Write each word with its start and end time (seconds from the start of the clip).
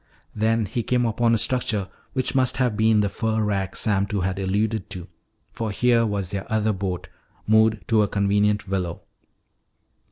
Then 0.33 0.65
he 0.65 0.81
came 0.81 1.05
upon 1.05 1.35
a 1.35 1.37
structure 1.37 1.87
which 2.13 2.33
must 2.33 2.57
have 2.57 2.75
been 2.75 3.01
the 3.01 3.07
fur 3.07 3.43
rack 3.43 3.75
Sam 3.75 4.07
Two 4.07 4.21
had 4.21 4.39
alluded 4.39 4.89
to, 4.89 5.07
for 5.51 5.69
here 5.69 6.07
was 6.07 6.31
their 6.31 6.51
other 6.51 6.73
boat 6.73 7.07
moored 7.45 7.85
to 7.89 8.01
a 8.01 8.07
convenient 8.07 8.67
willow. 8.67 9.03